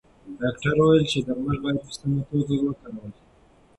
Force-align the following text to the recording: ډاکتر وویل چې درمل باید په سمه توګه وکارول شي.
ډاکتر 0.39 0.73
وویل 0.77 1.03
چې 1.11 1.17
درمل 1.25 1.57
باید 1.63 1.79
په 1.85 1.91
سمه 1.97 2.21
توګه 2.29 2.53
وکارول 2.59 3.09
شي. 3.17 3.25